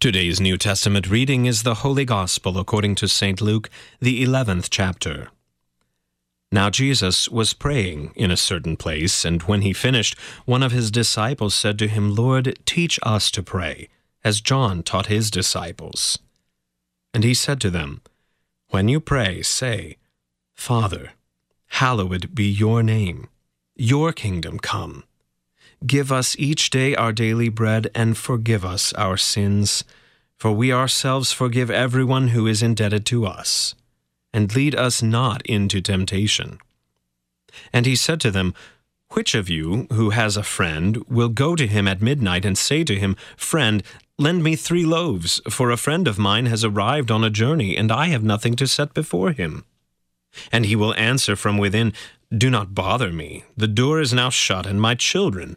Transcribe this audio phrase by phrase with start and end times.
[0.00, 3.40] Today's New Testament reading is the Holy Gospel according to St.
[3.40, 5.26] Luke, the 11th chapter.
[6.52, 10.92] Now Jesus was praying in a certain place, and when he finished, one of his
[10.92, 13.88] disciples said to him, Lord, teach us to pray,
[14.22, 16.20] as John taught his disciples.
[17.12, 18.00] And he said to them,
[18.68, 19.96] When you pray, say,
[20.54, 21.10] Father,
[21.70, 23.26] hallowed be your name,
[23.74, 25.02] your kingdom come.
[25.86, 29.84] Give us each day our daily bread, and forgive us our sins,
[30.36, 33.76] for we ourselves forgive everyone who is indebted to us.
[34.32, 36.58] And lead us not into temptation.
[37.72, 38.54] And he said to them,
[39.12, 42.82] Which of you, who has a friend, will go to him at midnight and say
[42.82, 43.82] to him, Friend,
[44.18, 47.92] lend me three loaves, for a friend of mine has arrived on a journey, and
[47.92, 49.64] I have nothing to set before him?
[50.50, 51.92] And he will answer from within,
[52.36, 53.44] Do not bother me.
[53.56, 55.56] The door is now shut, and my children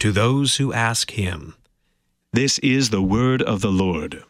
[0.00, 1.54] to those who ask him.
[2.32, 4.24] This is the word of the Lord.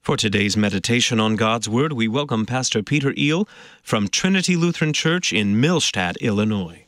[0.00, 3.48] For today's meditation on God's Word, we welcome Pastor Peter Eel
[3.82, 6.86] from Trinity Lutheran Church in Millstadt, Illinois.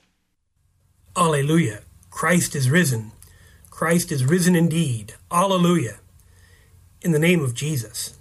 [1.17, 1.81] Alleluia.
[2.11, 3.11] Christ is risen.
[3.69, 5.15] Christ is risen indeed.
[5.33, 5.99] Alleluia.
[7.03, 8.17] In the name of Jesus.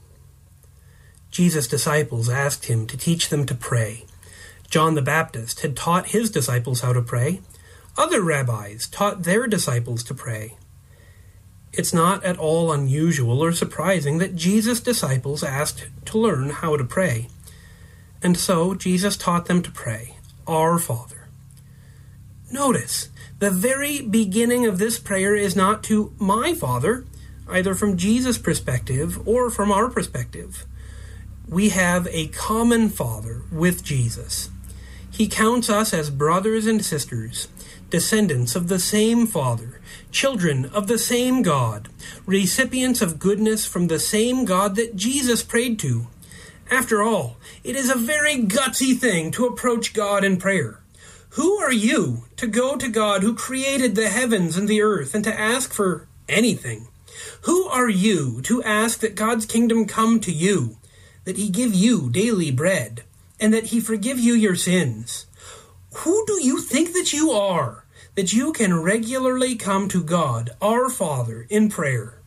[1.29, 4.05] Jesus' disciples asked him to teach them to pray.
[4.67, 7.41] John the Baptist had taught his disciples how to pray.
[7.99, 10.55] Other rabbis taught their disciples to pray.
[11.73, 16.85] It's not at all unusual or surprising that Jesus' disciples asked to learn how to
[16.85, 17.27] pray.
[18.23, 20.15] And so Jesus taught them to pray,
[20.47, 21.27] Our Father.
[22.49, 27.03] Notice, the very beginning of this prayer is not to my Father,
[27.49, 30.65] either from Jesus' perspective or from our perspective.
[31.49, 34.49] We have a common Father with Jesus.
[35.19, 37.49] He counts us as brothers and sisters
[37.89, 39.81] descendants of the same Father,
[40.11, 41.89] children of the same God,
[42.25, 46.07] recipients of goodness from the same God that Jesus prayed to.
[46.71, 47.35] After all,
[47.65, 50.79] it is a very gutsy thing to approach God in prayer.
[51.31, 55.25] Who are you to go to God who created the heavens and the earth and
[55.25, 56.87] to ask for anything?
[57.41, 60.77] Who are you to ask that God's kingdom come to you,
[61.25, 63.03] that he give you daily bread,
[63.39, 65.25] and that he forgive you your sins?
[65.97, 67.85] Who do you think that you are,
[68.15, 72.19] that you can regularly come to God, our Father, in prayer?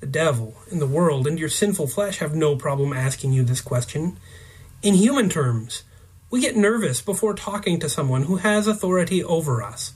[0.00, 3.60] The devil and the world and your sinful flesh have no problem asking you this
[3.60, 4.18] question.
[4.82, 5.82] In human terms,
[6.30, 9.94] we get nervous before talking to someone who has authority over us.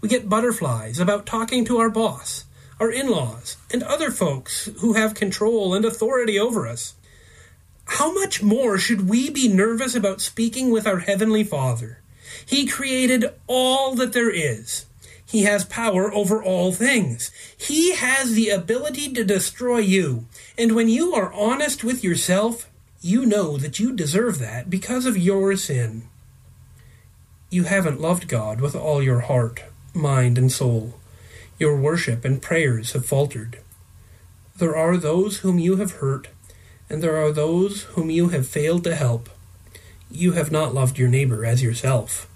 [0.00, 2.44] We get butterflies about talking to our boss,
[2.78, 6.94] our in laws, and other folks who have control and authority over us
[7.86, 12.00] how much more should we be nervous about speaking with our Heavenly Father?
[12.44, 14.86] He created all that there is.
[15.24, 17.30] He has power over all things.
[17.56, 20.26] He has the ability to destroy you.
[20.56, 22.68] And when you are honest with yourself,
[23.00, 26.08] you know that you deserve that because of your sin.
[27.50, 29.62] You haven't loved God with all your heart,
[29.94, 30.94] mind, and soul.
[31.58, 33.58] Your worship and prayers have faltered.
[34.58, 36.28] There are those whom you have hurt
[36.88, 39.28] and there are those whom you have failed to help.
[40.10, 42.28] You have not loved your neighbor as yourself.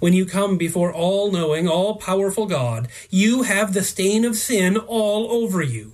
[0.00, 4.76] When you come before all knowing, all powerful God, you have the stain of sin
[4.76, 5.92] all over you.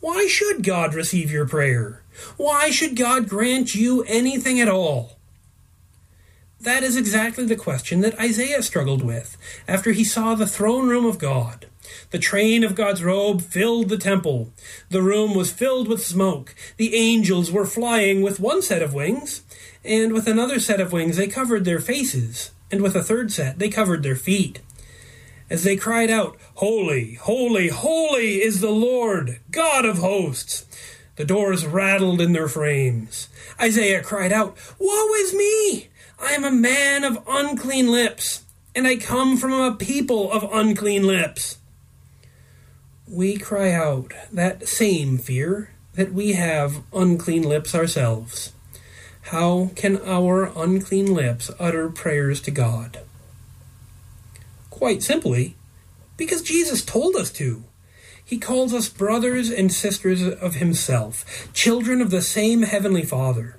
[0.00, 2.02] Why should God receive your prayer?
[2.36, 5.19] Why should God grant you anything at all?
[6.60, 11.06] That is exactly the question that Isaiah struggled with after he saw the throne room
[11.06, 11.66] of God.
[12.10, 14.52] The train of God's robe filled the temple.
[14.90, 16.54] The room was filled with smoke.
[16.76, 19.42] The angels were flying with one set of wings,
[19.84, 23.58] and with another set of wings they covered their faces, and with a third set
[23.58, 24.60] they covered their feet.
[25.48, 30.66] As they cried out, Holy, holy, holy is the Lord, God of hosts.
[31.16, 33.28] The doors rattled in their frames.
[33.60, 35.88] Isaiah cried out, Woe is me!
[36.22, 38.44] I am a man of unclean lips,
[38.74, 41.58] and I come from a people of unclean lips.
[43.08, 48.52] We cry out that same fear that we have unclean lips ourselves.
[49.22, 53.00] How can our unclean lips utter prayers to God?
[54.68, 55.56] Quite simply,
[56.16, 57.64] because Jesus told us to.
[58.22, 63.56] He calls us brothers and sisters of Himself, children of the same Heavenly Father.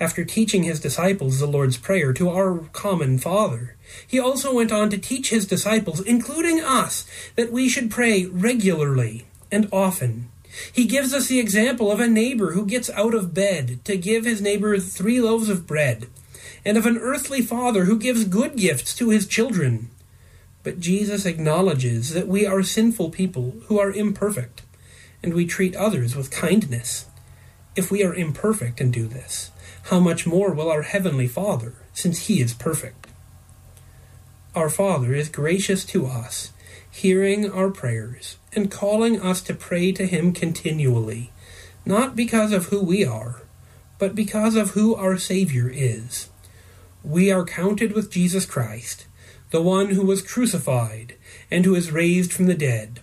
[0.00, 3.76] After teaching His disciples the Lord's Prayer to our common Father,
[4.06, 7.04] He also went on to teach His disciples, including us,
[7.36, 10.30] that we should pray regularly and often.
[10.72, 14.24] He gives us the example of a neighbor who gets out of bed to give
[14.24, 16.08] his neighbor three loaves of bread,
[16.64, 19.90] and of an earthly father who gives good gifts to his children.
[20.62, 24.62] But Jesus acknowledges that we are sinful people who are imperfect,
[25.22, 27.06] and we treat others with kindness.
[27.76, 29.52] If we are imperfect and do this,
[29.84, 33.06] how much more will our Heavenly Father, since He is perfect?
[34.54, 36.52] Our Father is gracious to us,
[36.90, 41.32] hearing our prayers, and calling us to pray to Him continually,
[41.84, 43.42] not because of who we are,
[43.98, 46.28] but because of who our Savior is.
[47.02, 49.06] We are counted with Jesus Christ
[49.50, 51.14] the one who was crucified
[51.50, 53.00] and who is raised from the dead.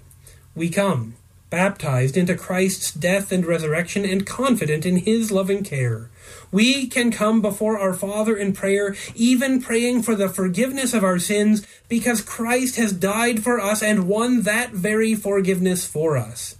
[0.55, 1.15] We come,
[1.49, 6.09] baptized into Christ's death and resurrection, and confident in his loving care.
[6.51, 11.19] We can come before our Father in prayer, even praying for the forgiveness of our
[11.19, 16.57] sins, because Christ has died for us and won that very forgiveness for us.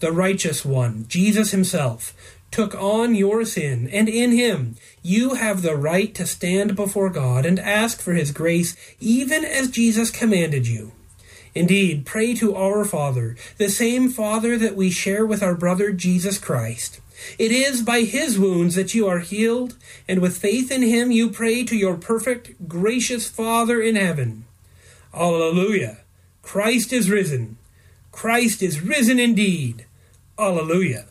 [0.00, 2.14] The righteous one, Jesus himself,
[2.50, 7.46] took on your sin, and in him you have the right to stand before God
[7.46, 10.92] and ask for his grace, even as Jesus commanded you.
[11.54, 16.38] Indeed, pray to our Father, the same Father that we share with our brother Jesus
[16.38, 17.00] Christ.
[17.38, 19.76] It is by his wounds that you are healed,
[20.08, 24.44] and with faith in him you pray to your perfect, gracious Father in heaven.
[25.14, 25.98] Alleluia!
[26.40, 27.58] Christ is risen.
[28.10, 29.86] Christ is risen indeed.
[30.38, 31.06] Alleluia.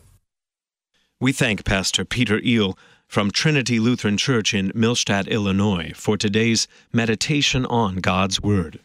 [1.20, 7.64] We thank Pastor Peter Eel from Trinity Lutheran Church in Millstadt, Illinois, for today's meditation
[7.66, 8.80] on God's Word.